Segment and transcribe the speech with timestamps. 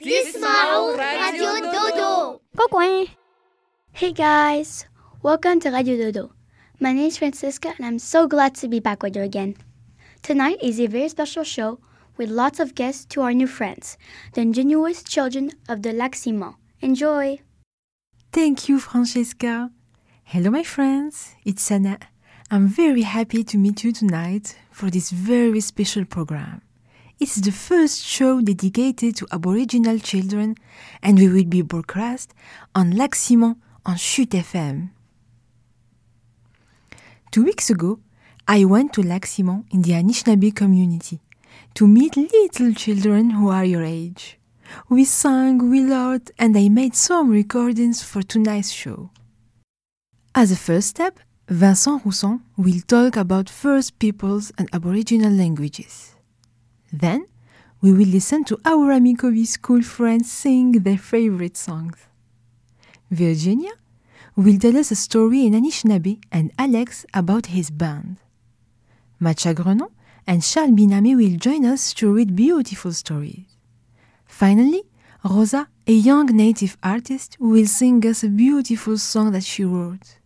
[0.00, 2.40] تسمعوا Radio Dodo.
[2.56, 3.06] Cocoin.
[3.92, 4.86] Hey guys,
[5.22, 6.32] welcome to Radio Dodo.
[6.80, 9.56] My name is Francisca and I'm so glad to be back with you again.
[10.22, 11.78] Tonight is a very special show
[12.16, 13.96] with lots of guests to our new friends,
[14.32, 16.54] the ingenuous children of the Lac Simon.
[16.80, 17.38] Enjoy!
[18.32, 19.70] Thank you, Francesca.
[20.24, 21.34] Hello, my friends.
[21.44, 21.98] It's Sana.
[22.50, 26.62] I'm very happy to meet you tonight for this very special program.
[27.19, 30.55] It's the first show dedicated to Aboriginal children,
[31.03, 32.33] and we will be broadcast
[32.73, 34.91] on Lac Simon on CHUT FM.
[37.29, 37.99] Two weeks ago,
[38.47, 41.19] I went to Lac Simon in the Anishinaabe community
[41.73, 44.39] to meet little children who are your age.
[44.87, 49.09] We sang, we laughed, and I made some recordings for tonight's show.
[50.33, 56.15] As a first step, Vincent Rousson will talk about First Peoples and Aboriginal languages.
[56.91, 57.25] Then,
[57.81, 61.97] we will listen to our Amikobi school friends sing their favorite songs.
[63.09, 63.71] Virginia
[64.35, 68.17] will tell us a story in Anishinaabe and Alex about his band.
[69.19, 69.89] Macha Grenon
[70.27, 73.45] and Charles Binamé will join us to read beautiful stories.
[74.25, 74.83] Finally,
[75.23, 80.19] Rosa, a young native artist, will sing us a beautiful song that she wrote.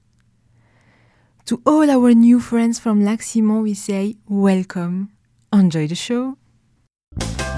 [1.45, 5.11] To all our new friends from Lac Simon, we say welcome.
[5.51, 6.37] Enjoy the show.
[7.19, 7.52] No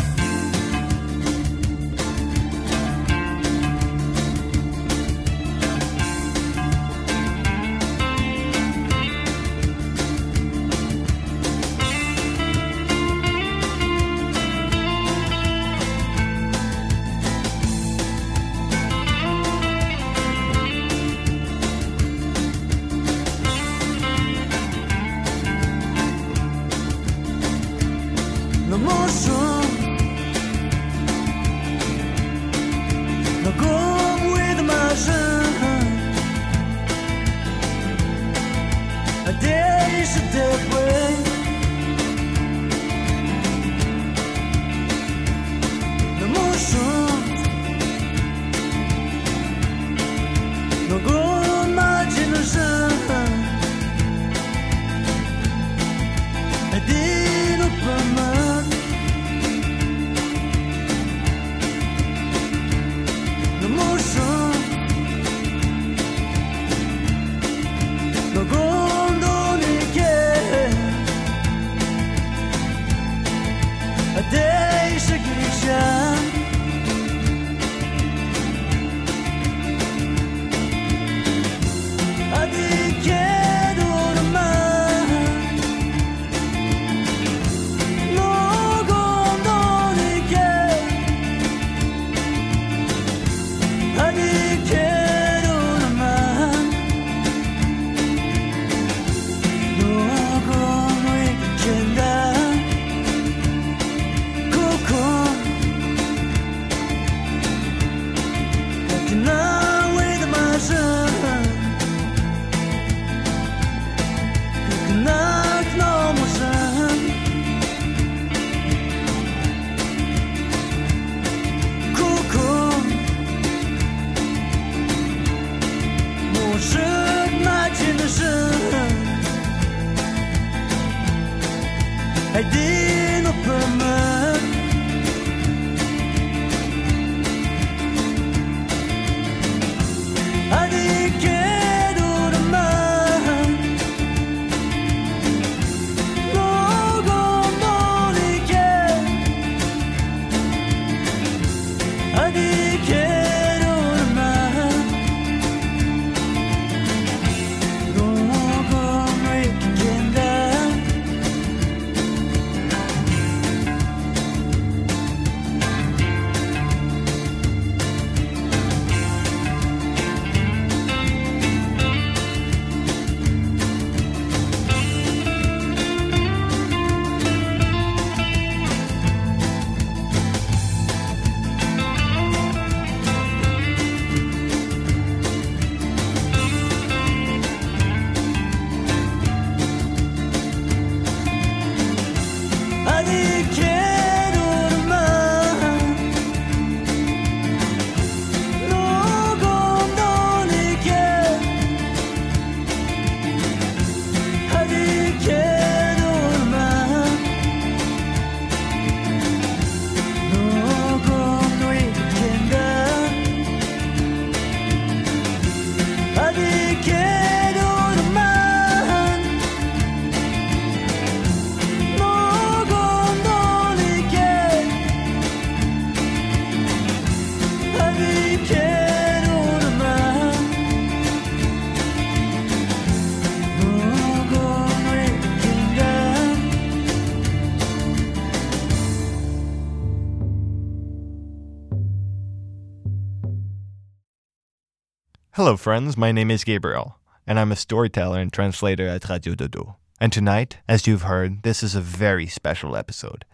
[245.46, 245.96] Hello, friends.
[245.96, 246.98] My name is Gabriel,
[247.28, 249.76] and I'm a storyteller and translator at Radio Dodo.
[250.02, 253.26] And tonight, as you've heard, this is a very special episode.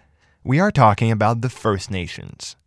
[0.44, 2.58] We are talking about the First Nations.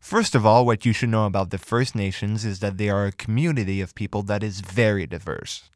[0.00, 3.04] First of all, what you should know about the First Nations is that they are
[3.04, 5.68] a community of people that is very diverse.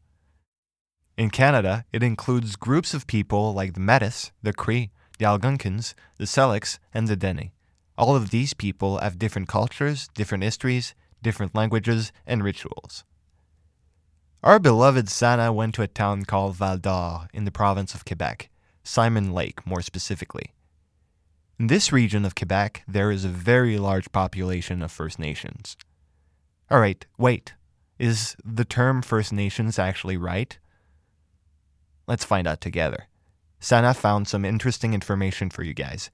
[1.18, 6.24] In Canada, it includes groups of people like the Metis, the Cree, the Algonkins, the
[6.24, 7.50] Seleks, and the Dene.
[7.98, 13.04] All of these people have different cultures, different histories, different languages, and rituals.
[14.42, 18.50] Our beloved Sana went to a town called Val d'Or in the province of Quebec,
[18.84, 20.52] Simon Lake more specifically.
[21.58, 25.76] In this region of Quebec, there is a very large population of First Nations.
[26.70, 27.54] All right, wait.
[27.98, 30.56] Is the term First Nations actually right?
[32.06, 33.08] Let's find out together.
[33.58, 36.10] Sana found some interesting information for you guys.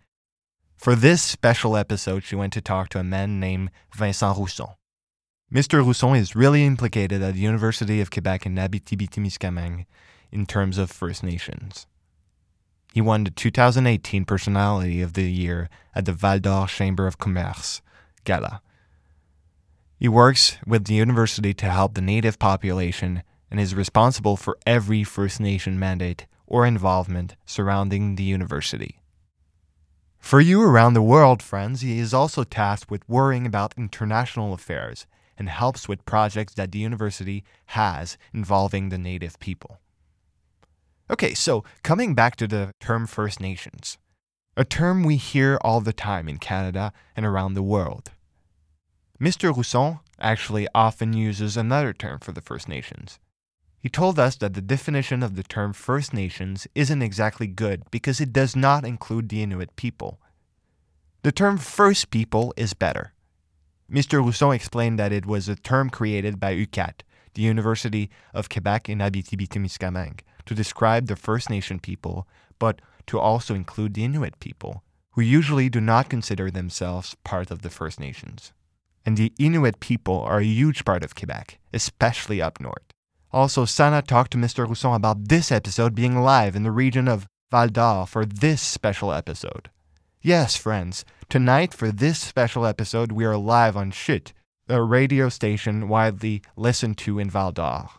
[0.79, 4.75] For this special episode, she went to talk to a man named Vincent Rousson.
[5.53, 5.85] Mr.
[5.85, 9.87] Rousson is really implicated at the University of Quebec in Abitibi-Témiscamingue
[10.33, 11.87] in terms of First Nations.
[12.93, 17.83] He won the 2018 Personality of the Year at the Val d'Or Chamber of Commerce
[18.25, 18.63] Gala.
[19.99, 25.05] He works with the university to help the native population and is responsible for every
[25.05, 28.99] First Nation mandate or involvement surrounding the university.
[30.19, 35.07] For you around the world, friends, he is also tasked with worrying about international affairs
[35.39, 39.79] and helps with projects that the university has involving the native people.
[41.11, 43.99] Okay, so coming back to the term First Nations,
[44.57, 48.13] a term we hear all the time in Canada and around the world.
[49.21, 49.55] Mr.
[49.55, 53.19] Rousson actually often uses another term for the First Nations,
[53.85, 58.19] he told us that the definition of the term First Nations isn't exactly good because
[58.19, 60.19] it does not include the Inuit people.
[61.21, 63.13] The term First People is better.
[63.91, 64.25] Mr.
[64.25, 67.03] Rousson explained that it was a term created by UQAT,
[67.35, 72.27] the University of Quebec in Abitibi-Témiscamingue, to describe the First Nation people,
[72.59, 77.63] but to also include the Inuit people, who usually do not consider themselves part of
[77.63, 78.53] the First Nations.
[79.05, 82.85] And the Inuit people are a huge part of Quebec, especially up north.
[83.33, 84.67] Also, Sana talked to Mr.
[84.67, 89.13] Rousson about this episode being live in the region of Val d'Or for this special
[89.13, 89.71] episode.
[90.27, 94.33] Yes, friends, tonight for this special episode, we are live on CHUT,
[94.71, 97.91] a radio station widely listened to in Val d'Or.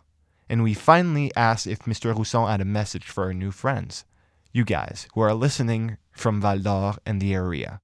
[0.50, 2.16] And we finally asked if Mr.
[2.16, 4.06] Rousson had a message for our new friends,
[4.52, 7.80] you guys who are listening from Val d'Or and the area.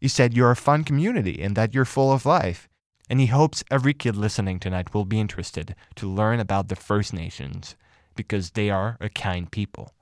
[0.00, 2.70] He said you're a fun community and that you're full of life
[3.10, 7.12] and he hopes every kid listening tonight will be interested to learn about the First
[7.12, 7.76] Nations
[8.14, 9.92] because they are a kind people.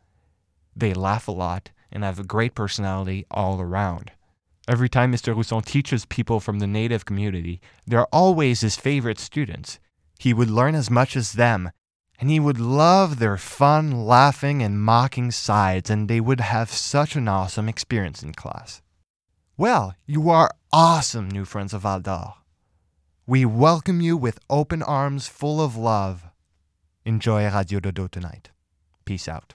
[0.77, 4.11] They laugh a lot and have a great personality all around.
[4.69, 5.35] Every time Mr.
[5.35, 9.79] Rousson teaches people from the native community, they're always his favorite students.
[10.19, 11.73] He would learn as much as them,
[12.19, 17.17] and he would love their fun, laughing, and mocking sides, and they would have such
[17.17, 18.81] an awesome experience in class.
[19.57, 22.35] Well, you are awesome, new friends of Val d'Or.
[23.27, 26.25] We welcome you with open arms full of love.
[27.05, 28.51] Enjoy Radio Dodo tonight.
[29.05, 29.55] Peace out.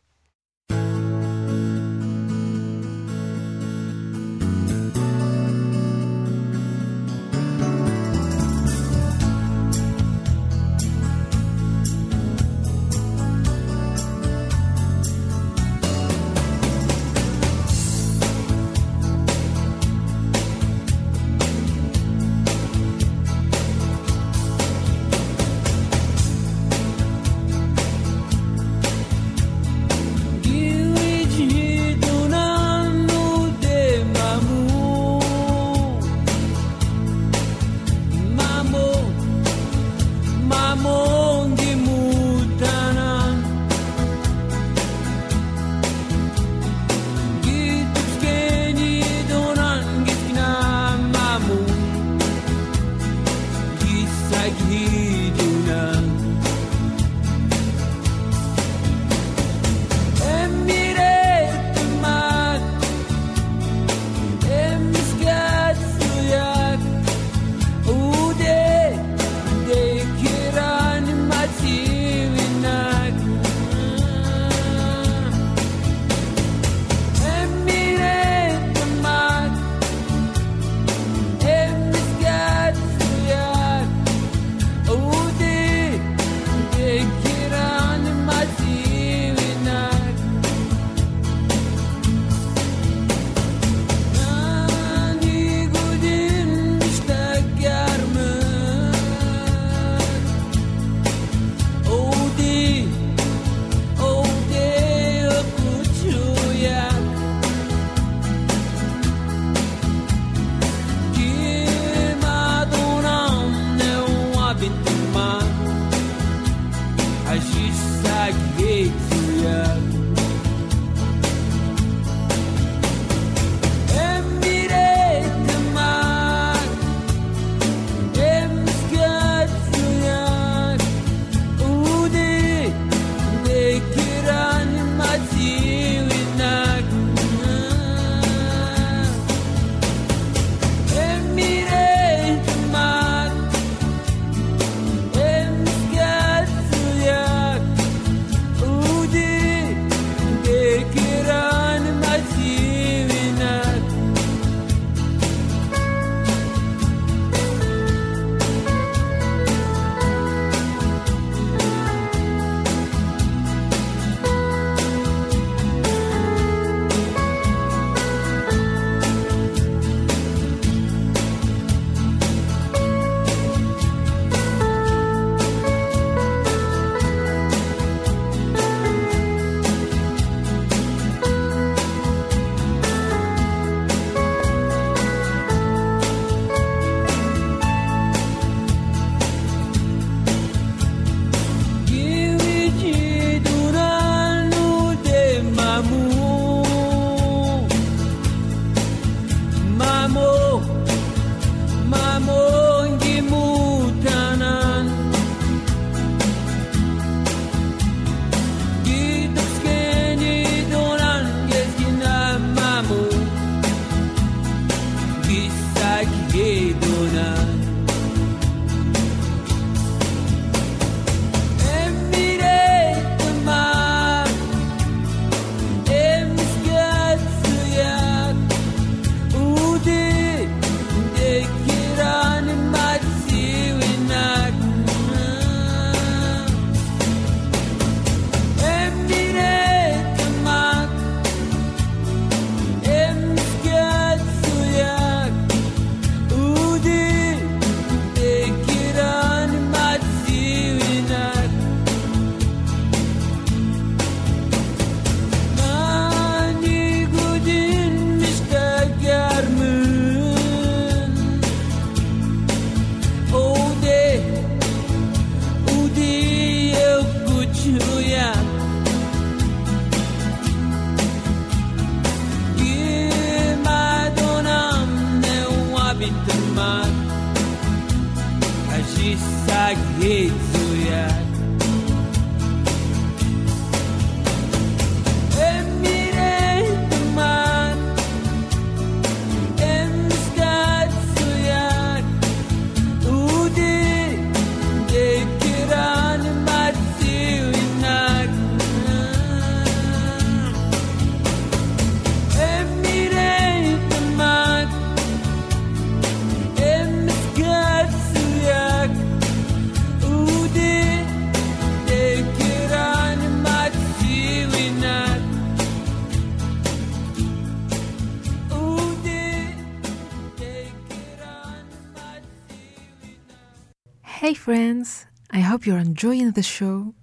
[325.98, 326.94] Enjoying the show.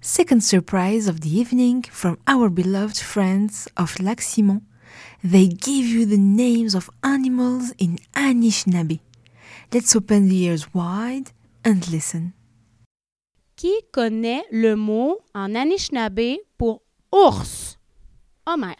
[0.00, 4.60] Second surprise of the evening from our beloved friends of Lac Simon.
[5.24, 9.00] They give you the names of animals in Anishinaabe.
[9.72, 11.32] Let's open the ears wide
[11.64, 12.34] and listen.
[13.56, 17.76] Qui connaît le mot en Anishinaabe pour ours?
[18.46, 18.76] Homer.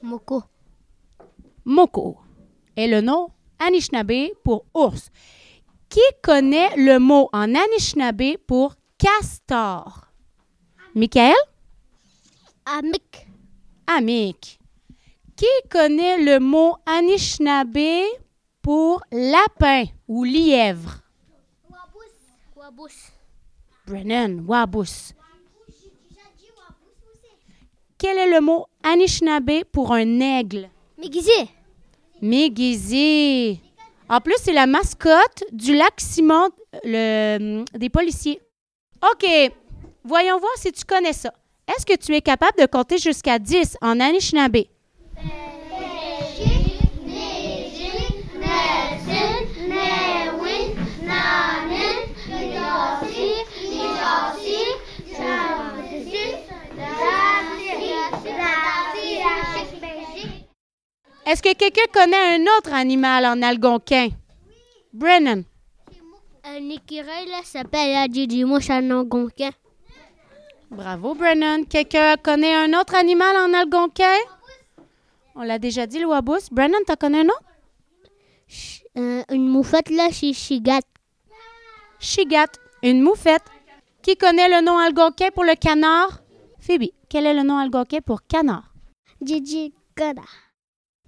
[0.00, 0.44] Moko.
[1.66, 2.16] Moko
[2.74, 5.10] est le nom Anishinaabe pour ours.
[5.90, 10.08] Qui connaît le mot en Anishinaabe pour castor?
[10.94, 11.36] Michael?
[12.64, 13.26] Amik.
[13.86, 14.58] Amik.
[15.36, 18.06] Qui connaît le mot Anishinaabe
[18.62, 21.02] pour lapin ou lièvre?
[22.56, 23.12] Wabus.
[23.86, 25.12] Brennan, Wabus.
[27.98, 30.70] Quel est le mot Anishinaabe pour un aigle?
[30.96, 31.50] Migizé.
[32.22, 33.60] Mégisé.
[34.08, 36.48] En plus, c'est la mascotte du lac Simon
[36.84, 38.40] le, des policiers.
[39.10, 39.52] OK.
[40.04, 41.32] Voyons voir si tu connais ça.
[41.66, 44.64] Est-ce que tu es capable de compter jusqu'à 10 en Anishinaabe?
[61.26, 64.08] Est-ce que quelqu'un connaît un autre animal en algonquin?
[64.92, 65.44] Brennan.
[66.46, 69.50] Un écureuil là s'appelle en algonquin.
[70.70, 71.64] Bravo, Brennan.
[71.64, 74.18] Quelqu'un connaît un autre animal en algonquin?
[75.34, 76.50] On l'a déjà dit, le wabus.
[76.50, 77.42] Brennan, t'en connais un autre?
[78.98, 80.82] Euh, une moufette là, c'est Chigat.
[81.98, 83.44] Chigat, une moufette.
[84.02, 86.20] Qui connaît le nom algonquin pour le canard?
[86.60, 88.70] Phoebe, quel est le nom algonquin pour canard?
[89.96, 90.22] Gada.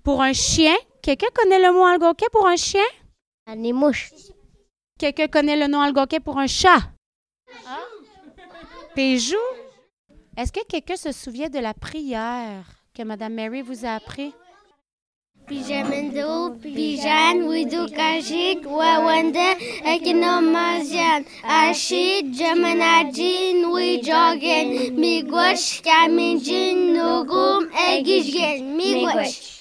[0.03, 2.87] Pour un chien, quelqu'un connaît le mot algonquin pour un chien?
[3.55, 4.11] Les mouches.
[4.99, 6.91] Quelqu'un connaît le nom algonquin pour un chat?
[8.95, 9.37] Péjou?
[10.39, 14.33] Est-ce que quelqu'un se souvient de la prière que Mme Mary vous a appris?
[15.47, 19.55] Pijamendo, pijan, widu kajit, wawanda,
[19.85, 29.56] ekinomasian, ashit, jamanajin, wijogen, migwash, kaminjin, nugum, egishgen, migwash.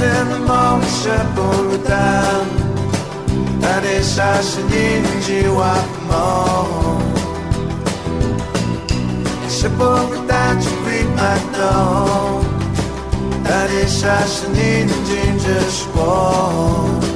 [0.00, 2.46] In the motion for them.
[3.60, 7.00] That is us in you up more.
[9.44, 12.42] It's a book that you read my know.
[13.44, 14.88] That is us in
[15.38, 17.15] just walk.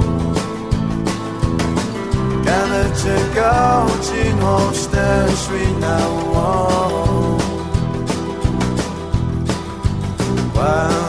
[2.45, 6.13] Camachi Gauchin Hostel Sweet now
[10.55, 11.02] Quando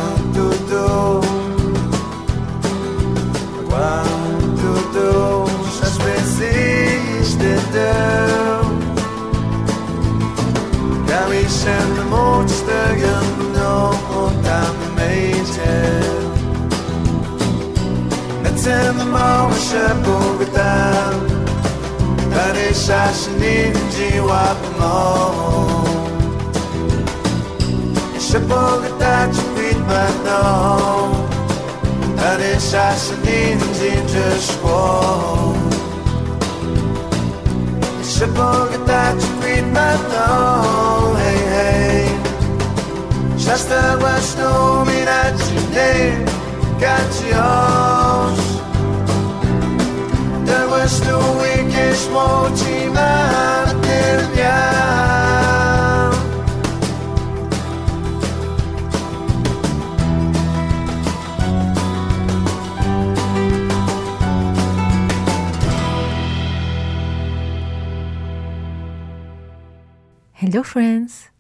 [11.64, 16.06] De motstegen no contaminated
[18.42, 21.14] Met in de mouwen shepogetan
[22.30, 24.98] Dat is shashin jiwapmo
[28.20, 30.44] Shepogetan chupit matno
[32.16, 33.60] Dat is shashin
[34.12, 34.82] jishko
[38.02, 40.32] Shepogetan chupit matno
[41.16, 41.23] Hey hey
[43.44, 46.26] Shasta was no minachine
[46.80, 48.40] Kachios
[50.46, 53.44] There was no weakish mochi man
[70.36, 71.33] Hello, friends!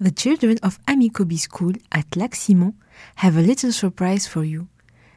[0.00, 2.74] The children of Amikobi School at Lac Simon
[3.16, 4.68] have a little surprise for you.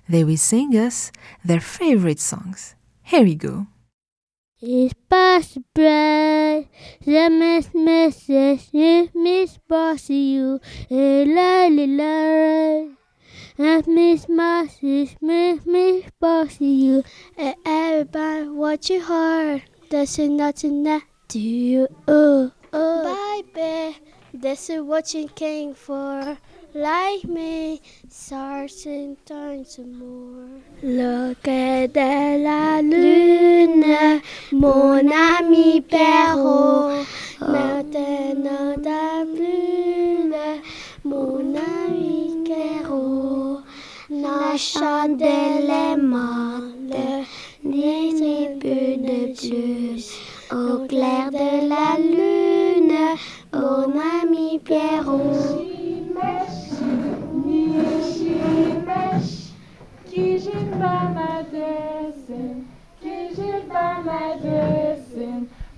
[0.07, 1.11] They will sing us
[1.43, 2.75] their favorite songs.
[3.01, 3.67] Here we go.
[4.61, 6.67] Il passe près,
[7.05, 10.59] je miss misses, you miss bossy you,
[10.89, 12.97] and la la.
[13.59, 17.03] I miss masses, miss miss bossy you,
[17.37, 19.61] and everybody watch your heart.
[19.91, 21.87] That's nothing that to you.
[22.07, 23.43] Oh, oh.
[23.53, 23.97] Baby,
[24.33, 26.37] this is what you came for.
[26.73, 29.17] Like me, stars and
[29.65, 30.61] some more.
[30.83, 37.05] Look at de la lune, mon ami Perrault.
[37.39, 40.61] Maintenant ta lune,
[41.03, 43.63] mon ami Perrault.
[44.09, 47.25] La chandelle aimante,
[47.63, 50.36] ni un peu de plus.
[50.49, 53.17] Au clair de la lune,
[53.53, 55.67] oh mamie Pierrot.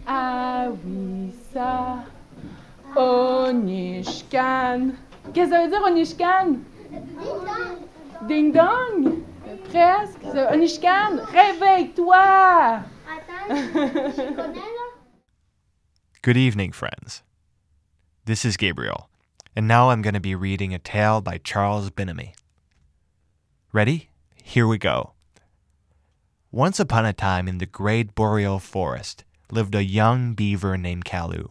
[0.06, 2.04] Ah oui, ça.
[2.96, 4.92] Onishkan.
[5.34, 6.48] Qu'est-ce que ça veut dire, Onishkan?
[8.28, 8.28] Ding-dong.
[8.28, 9.24] Ding-dong?
[9.72, 10.26] Presque.
[10.54, 12.82] Onishkan, réveille-toi!
[16.22, 17.24] Good evening, friends.
[18.26, 19.10] This is Gabriel,
[19.56, 22.36] and now I'm going to be reading a tale by Charles Binamé.
[23.74, 24.12] Ready?
[24.36, 25.14] Here we go.
[26.52, 31.50] Once upon a time in the great boreal forest lived a young beaver named Kalu.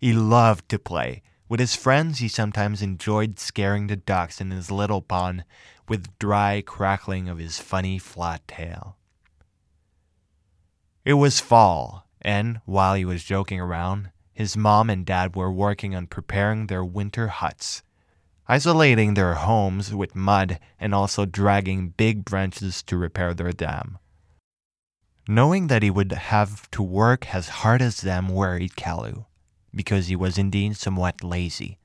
[0.00, 1.22] He loved to play.
[1.48, 5.42] With his friends, he sometimes enjoyed scaring the ducks in his little pond
[5.88, 8.96] with dry crackling of his funny flat tail.
[11.02, 15.94] It was fall, and while he was joking around, his mom and dad were working
[15.94, 17.82] on preparing their winter huts,
[18.46, 23.98] isolating their homes with mud and also dragging big branches to repair their dam.
[25.26, 29.24] Knowing that he would have to work as hard as them worried Kalu,
[29.74, 31.78] because he was indeed somewhat lazy.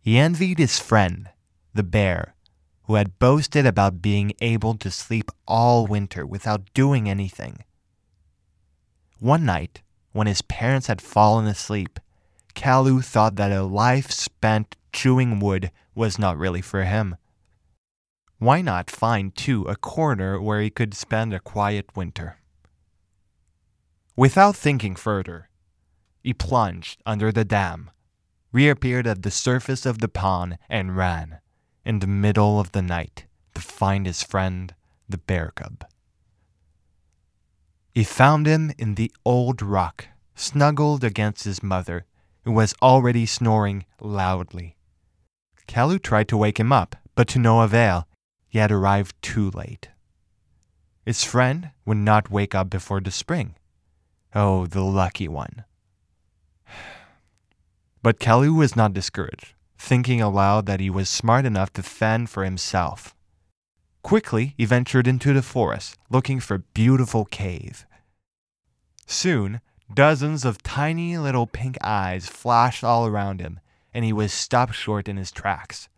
[0.00, 1.30] He envied his friend,
[1.72, 2.34] the bear,
[2.82, 7.64] who had boasted about being able to sleep all winter without doing anything.
[9.20, 11.98] One night, when his parents had fallen asleep,
[12.54, 17.16] Kalu thought that a life spent chewing wood was not really for him.
[18.38, 22.38] Why not find, too, a corner where he could spend a quiet winter?
[24.14, 25.48] Without thinking further,
[26.22, 27.90] he plunged under the dam,
[28.52, 31.40] reappeared at the surface of the pond, and ran,
[31.84, 34.74] in the middle of the night, to find his friend,
[35.08, 35.84] the bear cub.
[37.98, 40.06] He found him in the old rock,
[40.36, 42.06] snuggled against his mother,
[42.44, 44.76] who was already snoring loudly.
[45.66, 48.06] Kalu tried to wake him up, but to no avail.
[48.46, 49.88] He had arrived too late.
[51.04, 53.56] His friend would not wake up before the spring.
[54.32, 55.64] Oh, the lucky one.
[58.00, 62.44] But Kalu was not discouraged, thinking aloud that he was smart enough to fend for
[62.44, 63.16] himself.
[64.08, 67.84] Quickly, he ventured into the forest, looking for a beautiful cave.
[69.04, 69.60] Soon,
[69.92, 73.60] dozens of tiny little pink eyes flashed all around him,
[73.92, 75.90] and he was stopped short in his tracks.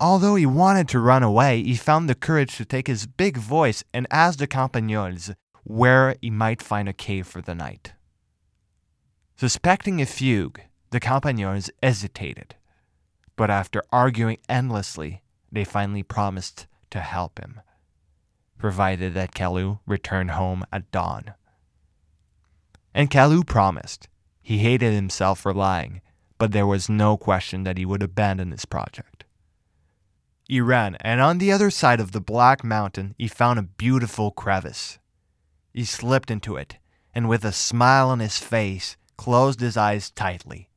[0.00, 3.84] Although he wanted to run away, he found the courage to take his big voice
[3.94, 7.92] and ask the Campagnols where he might find a cave for the night.
[9.36, 12.56] Suspecting a fugue, the Campagnols hesitated,
[13.36, 17.60] but after arguing endlessly, they finally promised to help him,
[18.58, 21.34] provided that Kalu returned home at dawn.
[22.94, 24.08] And Kalu promised.
[24.42, 26.00] He hated himself for lying,
[26.38, 29.24] but there was no question that he would abandon his project.
[30.48, 34.30] He ran, and on the other side of the black mountain, he found a beautiful
[34.30, 34.98] crevice.
[35.74, 36.78] He slipped into it,
[37.14, 40.70] and with a smile on his face, closed his eyes tightly.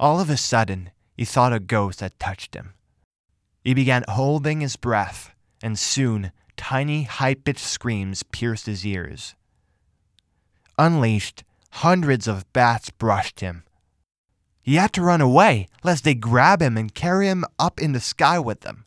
[0.00, 2.74] All of a sudden, he thought a ghost had touched him.
[3.62, 9.34] He began holding his breath, and soon tiny, high pitched screams pierced his ears.
[10.78, 13.64] Unleashed, hundreds of bats brushed him.
[14.62, 18.00] He had to run away, lest they grab him and carry him up in the
[18.00, 18.84] sky with them.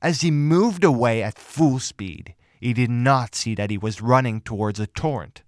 [0.00, 4.40] As he moved away at full speed, he did not see that he was running
[4.40, 5.42] towards a torrent.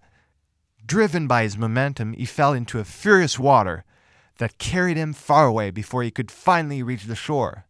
[0.84, 3.84] Driven by his momentum, he fell into a furious water
[4.38, 7.66] that carried him far away before he could finally reach the shore.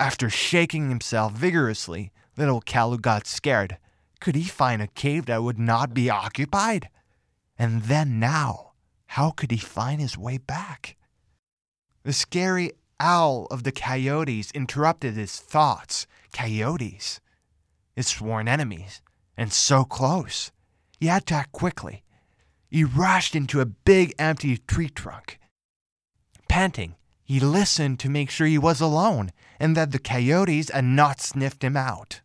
[0.00, 3.76] After shaking himself vigorously, little Kalu got scared.
[4.18, 6.88] Could he find a cave that would not be occupied?
[7.58, 8.72] And then now,
[9.08, 10.96] how could he find his way back?
[12.02, 16.06] The scary owl of the coyotes interrupted his thoughts.
[16.32, 17.20] Coyotes,
[17.94, 19.02] his sworn enemies,
[19.36, 20.50] and so close.
[20.98, 22.04] He had to act quickly.
[22.70, 25.38] He rushed into a big empty tree trunk.
[26.48, 26.94] Panting,
[27.30, 31.62] he listened to make sure he was alone and that the coyotes had not sniffed
[31.62, 32.22] him out.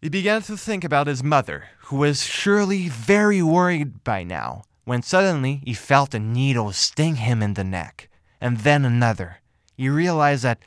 [0.00, 5.02] He began to think about his mother, who was surely very worried by now, when
[5.02, 8.08] suddenly he felt a needle sting him in the neck,
[8.40, 9.42] and then another.
[9.76, 10.62] He realized that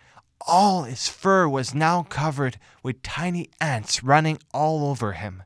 [0.46, 5.42] all his fur was now covered with tiny ants running all over him.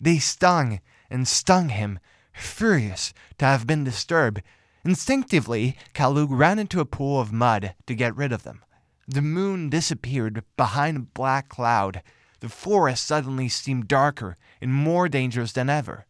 [0.00, 2.00] They stung and stung him,
[2.32, 4.42] furious to have been disturbed,
[4.86, 8.62] Instinctively, Kalug ran into a pool of mud to get rid of them.
[9.08, 12.04] The moon disappeared behind a black cloud.
[12.38, 16.06] The forest suddenly seemed darker and more dangerous than ever.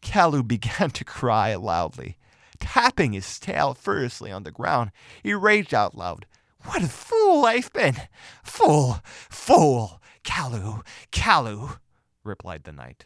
[0.00, 2.16] Kalu began to cry loudly.
[2.60, 4.90] Tapping his tail furiously on the ground,
[5.22, 6.24] he raged out loud.
[6.64, 7.96] What a fool I've been!
[8.42, 9.00] Fool!
[9.04, 10.00] Fool!
[10.24, 10.82] Kalu!
[11.12, 11.76] Kalu!
[12.24, 13.04] replied the knight.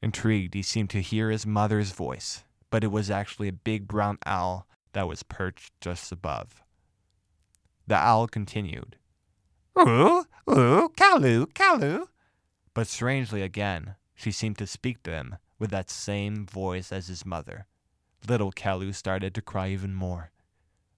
[0.00, 4.18] Intrigued, he seemed to hear his mother's voice but it was actually a big brown
[4.26, 6.62] owl that was perched just above.
[7.86, 8.96] The owl continued,
[9.78, 12.08] Ooh, ooh, Kalu, Kalu.
[12.74, 17.24] But strangely again, she seemed to speak to him with that same voice as his
[17.24, 17.66] mother.
[18.26, 20.32] Little Kalu started to cry even more,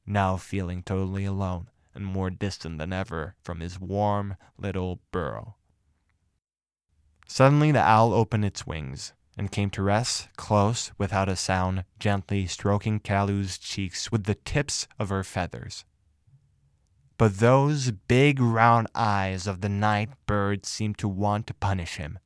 [0.07, 5.57] now feeling totally alone and more distant than ever from his warm little burrow.
[7.29, 12.47] Suddenly the owl opened its wings and came to rest close without a sound, gently
[12.47, 15.85] stroking Kalu's cheeks with the tips of her feathers.
[17.17, 22.19] But those big round eyes of the night bird seemed to want to punish him.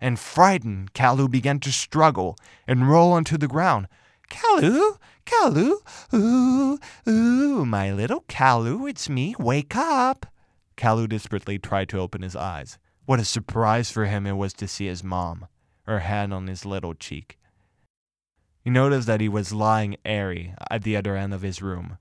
[0.00, 2.36] And frightened, Kalu began to struggle
[2.66, 3.86] and roll onto the ground.
[4.28, 5.76] Kalu, Kalu,
[6.12, 10.26] ooh, ooh, my little Kalu, it's me, wake up.
[10.76, 12.78] Kalu desperately tried to open his eyes.
[13.04, 15.46] What a surprise for him it was to see his mom
[15.84, 17.38] her hand on his little cheek.
[18.62, 21.98] He noticed that he was lying airy at the other end of his room.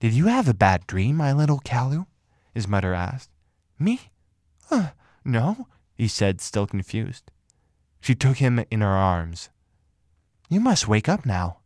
[0.00, 2.06] Did you have a bad dream, my little Kalu?
[2.52, 3.30] his mother asked.
[3.78, 4.10] Me?
[4.70, 4.88] Uh,
[5.24, 7.30] no, he said, still confused.
[8.00, 9.48] She took him in her arms.
[10.48, 11.58] You must wake up now.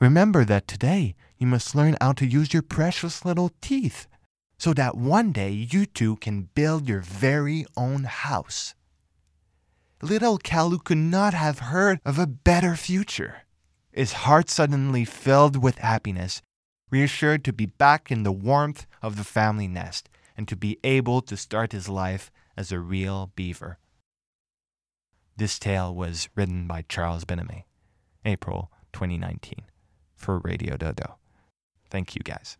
[0.00, 4.06] Remember that today you must learn how to use your precious little teeth
[4.58, 8.74] so that one day you two can build your very own house
[10.04, 13.42] little Kalu could not have heard of a better future.
[13.90, 16.42] His heart suddenly filled with happiness,
[16.90, 21.22] reassured to be back in the warmth of the family nest, and to be able
[21.22, 23.78] to start his life as a real beaver.
[25.36, 27.64] This tale was written by Charles Binamé,
[28.24, 29.62] April 2019,
[30.14, 31.16] for Radio Dodo.
[31.90, 32.56] Thank you guys.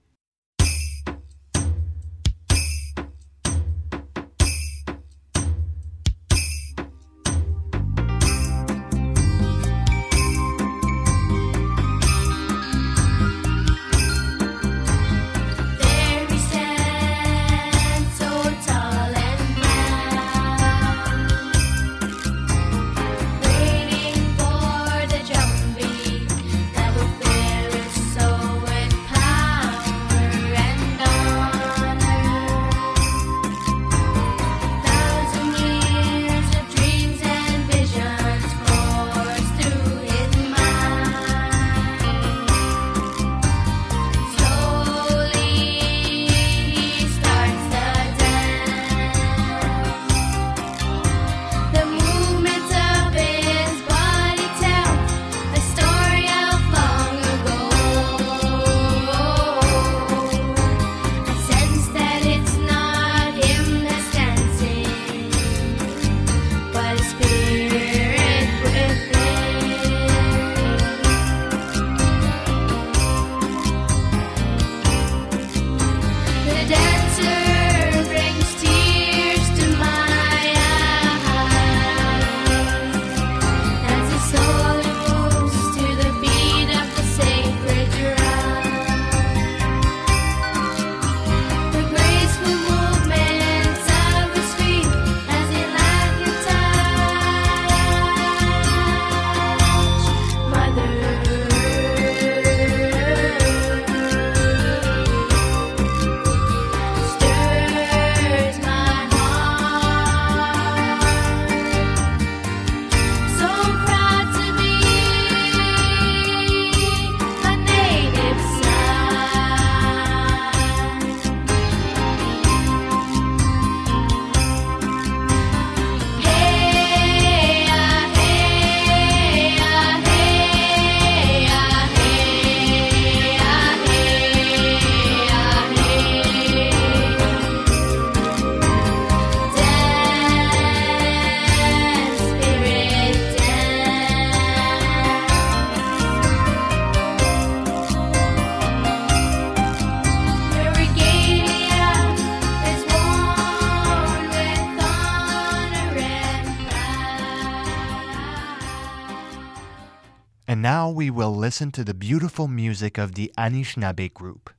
[161.54, 164.50] Listen to the beautiful music of the Anishinaabe group.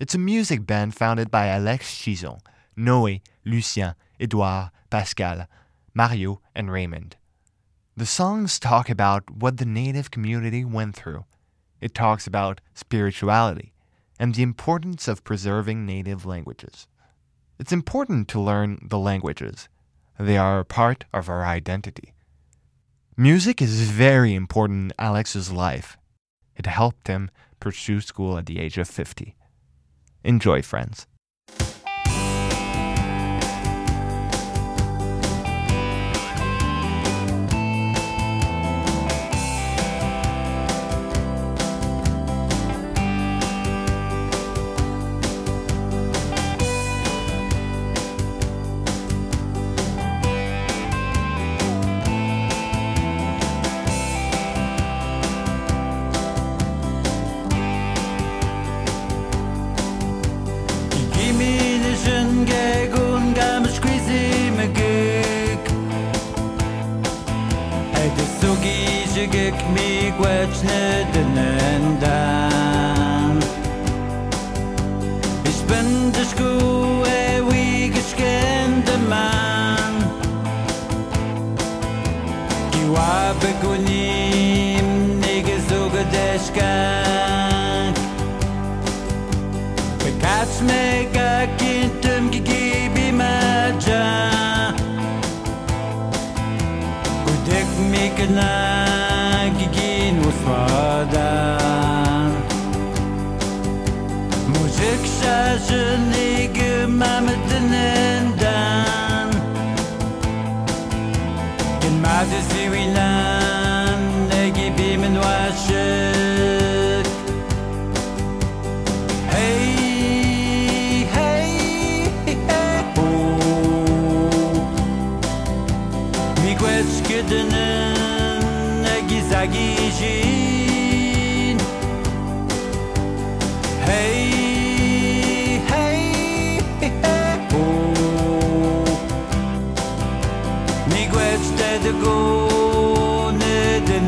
[0.00, 2.40] It's a music band founded by Alex Chison,
[2.76, 5.46] Noé, Lucien, Edouard, Pascal,
[5.94, 7.14] Mario, and Raymond.
[7.96, 11.24] The songs talk about what the native community went through.
[11.80, 13.72] It talks about spirituality
[14.18, 16.88] and the importance of preserving native languages.
[17.60, 19.68] It's important to learn the languages.
[20.18, 22.12] They are a part of our identity.
[23.16, 25.97] Music is very important in Alex's life.
[26.58, 29.36] It helped him pursue school at the age of 50.
[30.24, 31.06] Enjoy, friends.
[70.48, 71.57] Gwetne den dan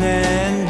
[0.00, 0.69] nidinendan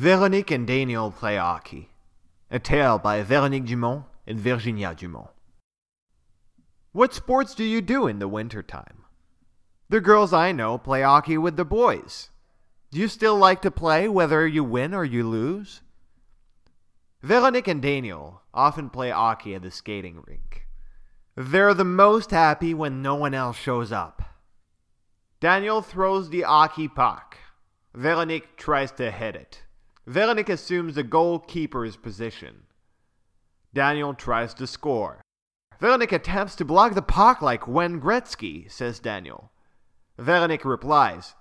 [0.00, 1.90] Veronique and Daniel play hockey.
[2.50, 5.28] A tale by Veronique Dumont and Virginia Dumont.
[6.92, 9.04] What sports do you do in the wintertime?
[9.90, 12.30] The girls I know play hockey with the boys.
[12.90, 15.82] Do you still like to play whether you win or you lose?
[17.22, 20.66] Veronique and Daniel often play hockey at the skating rink.
[21.36, 24.22] They're the most happy when no one else shows up.
[25.40, 27.36] Daniel throws the hockey puck.
[27.92, 29.64] Veronique tries to hit it.
[30.06, 32.62] Veronique assumes the goalkeeper's position.
[33.72, 35.22] Daniel tries to score.
[35.78, 39.50] Veronique attempts to block the puck like Wayne Gretzky, says Daniel.
[40.18, 41.34] Veronique replies,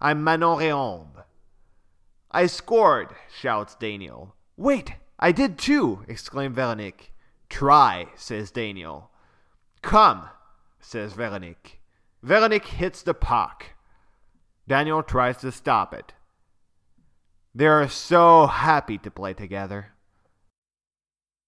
[0.00, 1.24] I'm Manon Rhéaume.
[2.30, 4.34] I scored, shouts Daniel.
[4.56, 7.14] Wait, I did too, exclaimed Veronique.
[7.48, 9.10] Try, says Daniel.
[9.80, 10.28] Come,
[10.80, 11.80] says Veronique.
[12.22, 13.74] Veronique hits the puck.
[14.68, 16.12] Daniel tries to stop it.
[17.56, 19.96] They are so happy to play together.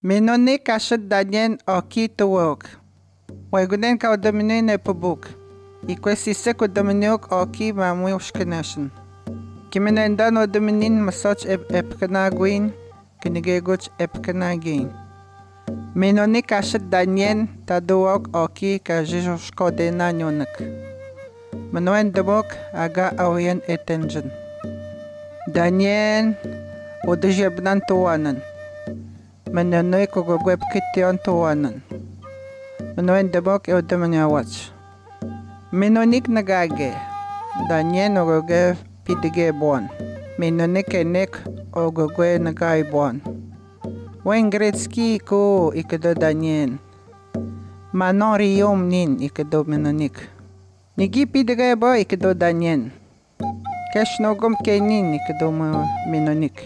[0.00, 2.80] Menone kashad danien oki to work.
[3.52, 5.28] Waguden ka domine ne pabuk.
[5.84, 8.88] Ikwesi seko dominiok oki mamui ushkanashin.
[9.68, 12.72] Kimenendan o dominin masach ep epkanagwin,
[13.20, 14.88] kinigegoch epkanagin.
[15.92, 20.56] Menone kashad danien taduok oki ka jijoshko de nanyonak.
[21.68, 24.47] Manuen demok aga awian etenjan.
[25.48, 26.36] Daniel
[27.08, 28.36] udžebnan tuwanan.
[29.48, 31.80] Mananoy kugugweb kition tuwanan.
[32.92, 34.68] Manoen debok e udamanyawats.
[35.72, 36.92] Minonik nagage.
[37.64, 38.76] Daniel ugugev
[39.08, 39.88] pidige bon.
[40.36, 41.40] Minonik enek
[41.72, 43.24] ugugwe nagay bon.
[44.28, 46.76] Wen gretski ko ikdo Daniel.
[47.96, 50.28] Manori yom nin ikdo minonik.
[51.00, 52.92] Nigi pidige bo ikdo Daniel.
[54.02, 56.62] יש נהוגום כענין כדומה מנוניק.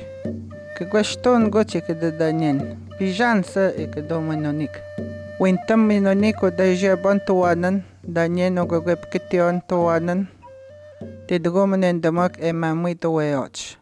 [0.77, 2.61] כגשתון גוצי כדדניין.
[2.99, 4.71] Que כדומה נוניק.
[5.41, 7.83] Wintam minonico da jebon tuanan,
[8.15, 10.21] da nyeno gogep kition tuanan,
[11.27, 13.77] tidgumen en damak emamuito weoch.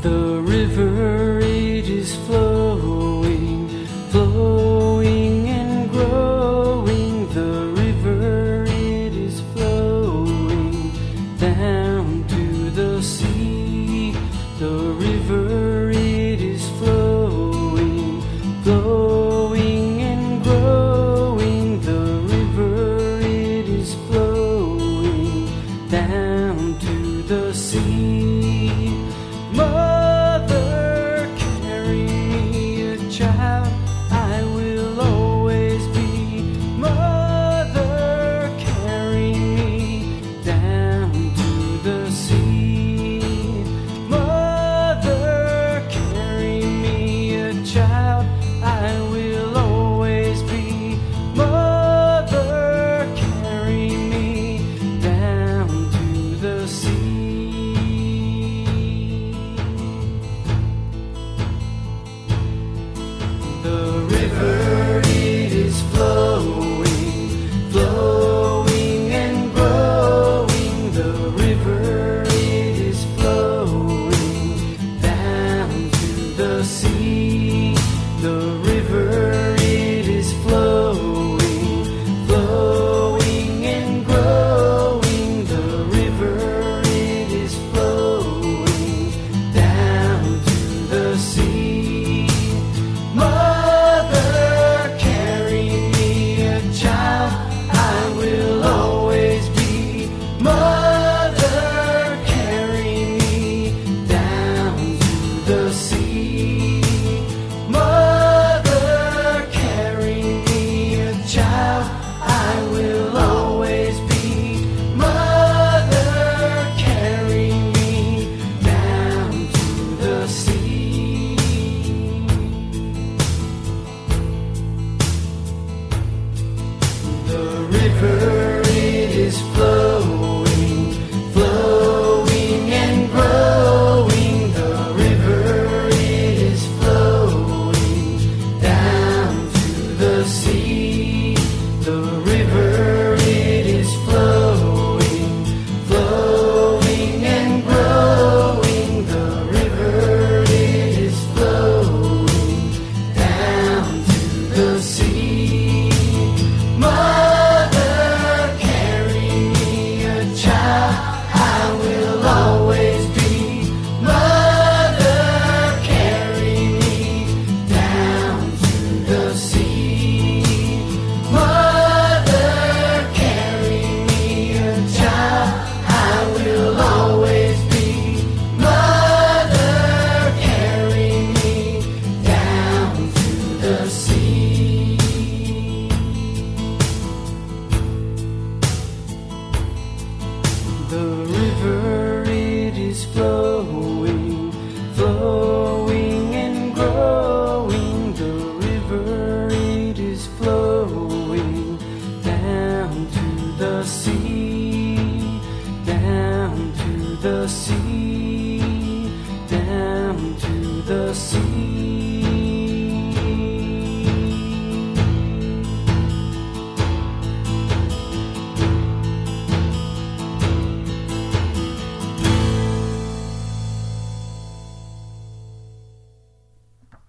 [0.00, 2.14] The river it is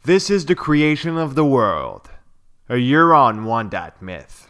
[0.09, 2.09] This is the creation of the world,
[2.67, 4.47] a Huron Wendat myth.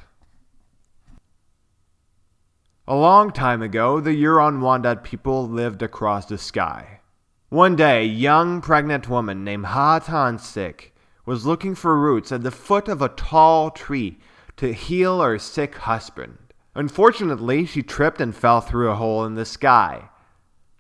[2.88, 7.02] A long time ago, the Huron Wendat people lived across the sky.
[7.50, 10.92] One day, a young pregnant woman named Ha Hatansik
[11.26, 14.18] was looking for roots at the foot of a tall tree
[14.56, 16.38] to heal her sick husband.
[16.74, 20.08] Unfortunately, she tripped and fell through a hole in the sky.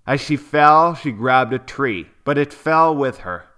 [0.08, 3.49] As she fell, she grabbed a tree, but it fell with her.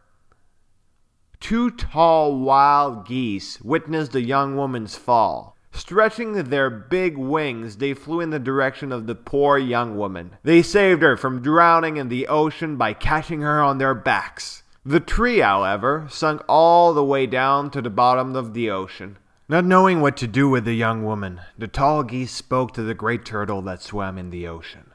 [1.42, 5.58] Two tall wild geese witnessed the young woman's fall.
[5.74, 10.38] Stretching their big wings, they flew in the direction of the poor young woman.
[10.44, 14.64] They saved her from drowning in the ocean by catching her on their backs.
[14.86, 19.18] The tree, however, sunk all the way down to the bottom of the ocean.
[19.50, 22.94] Not knowing what to do with the young woman, the tall geese spoke to the
[22.94, 24.92] great turtle that swam in the ocean.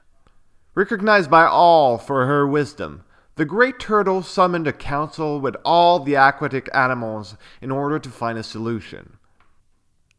[0.74, 3.03] Recognized by all for her wisdom,
[3.37, 8.39] the great turtle summoned a council with all the aquatic animals in order to find
[8.39, 9.18] a solution.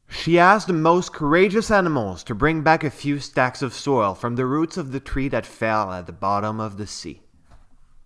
[0.07, 4.35] She asked the most courageous animals to bring back a few stacks of soil from
[4.35, 7.21] the roots of the tree that fell at the bottom of the sea.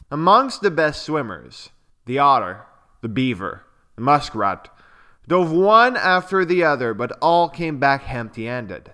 [0.09, 1.69] Amongst the best swimmers,
[2.05, 2.65] the otter,
[3.01, 4.69] the beaver, the muskrat,
[5.27, 8.93] dove one after the other, but all came back empty handed.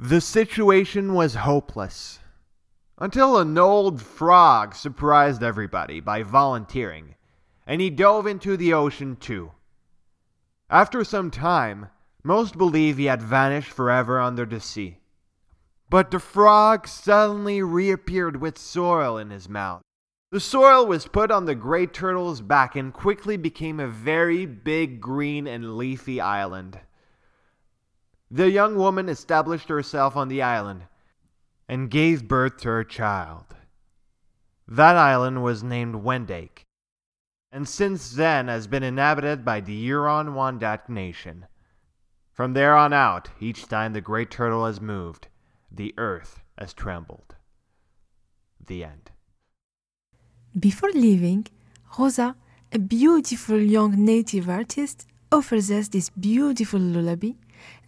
[0.00, 2.18] The situation was hopeless.
[2.98, 7.16] Until an old frog surprised everybody by volunteering,
[7.66, 9.50] and he dove into the ocean too.
[10.70, 11.88] After some time,
[12.22, 15.00] most believe he had vanished forever under the sea.
[15.90, 19.82] But the frog suddenly reappeared with soil in his mouth.
[20.30, 25.00] The soil was put on the great turtle's back and quickly became a very big
[25.00, 26.78] green and leafy island.
[28.30, 30.86] The young woman established herself on the island
[31.68, 33.46] and gave birth to her child.
[34.66, 36.64] That island was named Wendake,
[37.52, 41.46] and since then has been inhabited by the Huron Wendat nation.
[42.32, 45.28] From there on out, each time the great turtle has moved,
[45.70, 47.36] the earth has trembled.
[48.66, 49.10] The end.
[50.58, 51.46] Before leaving,
[51.98, 52.36] Rosa,
[52.72, 57.32] a beautiful young native artist, offers us this beautiful lullaby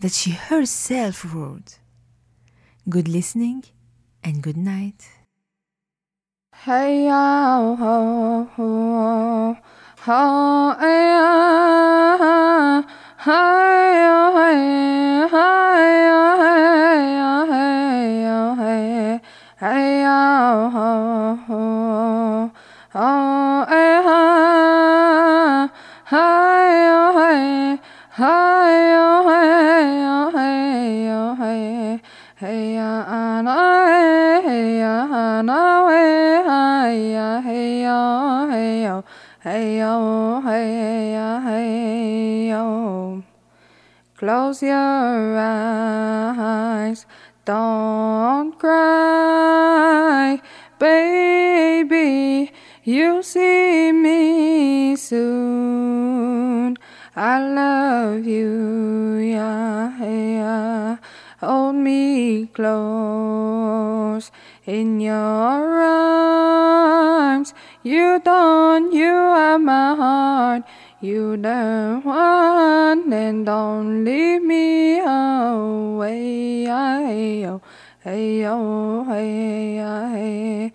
[0.01, 1.79] that she herself wrote.
[2.89, 3.65] Good listening
[4.23, 5.11] and good night.
[6.55, 7.11] Hey
[35.37, 37.85] ana hey ya hey
[38.53, 38.89] hey
[39.45, 39.81] hey
[40.49, 41.77] hey ya hey
[44.17, 47.05] Close your eyes,
[47.45, 50.41] don't cry,
[50.79, 52.51] baby.
[52.83, 56.79] You'll see me soon.
[57.15, 60.97] I love you, yeah, yeah.
[61.41, 63.56] Hold me close
[64.67, 65.15] in your
[65.83, 67.55] arms.
[67.83, 70.65] You don't, you are my heart.
[71.01, 76.65] You the one, and don't leave me away.
[76.65, 77.61] Hey yo,
[78.01, 80.73] hey yo, hey ya, hey,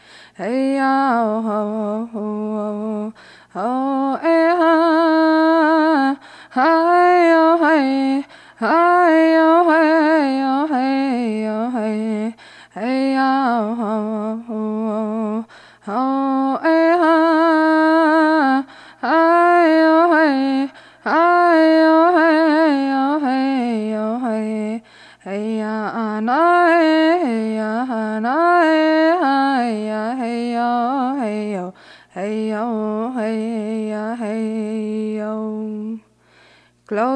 [0.77, 3.13] yo, oh, oh,
[3.53, 4.30] ho, hey ha,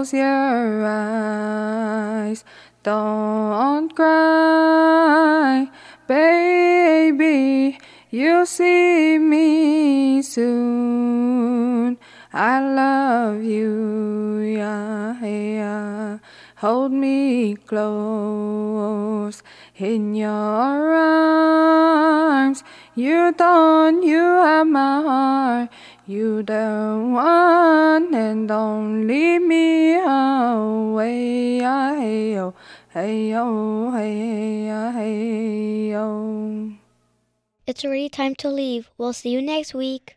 [0.05, 2.45] Close your eyes,
[2.83, 5.67] don't cry,
[6.05, 7.79] baby.
[8.11, 11.97] You'll see me soon.
[12.31, 16.19] I love you, yeah, yeah.
[16.57, 19.41] hold me close
[19.75, 22.63] in your arms.
[22.93, 25.69] You don't, you have my heart.
[26.07, 29.54] You the one and leave me
[37.67, 38.89] It's already time to leave.
[38.97, 40.15] We'll see you next week.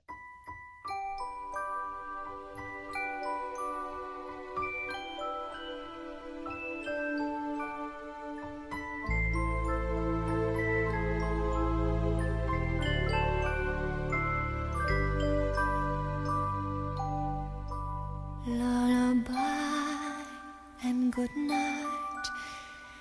[18.46, 19.32] Lullaby
[20.84, 21.67] and good night.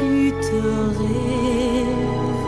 [0.00, 0.60] tu te
[0.98, 2.39] réveilleras.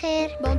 [0.00, 0.30] خير.
[0.42, 0.49] Bon